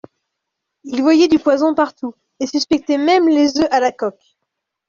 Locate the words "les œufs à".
3.29-3.79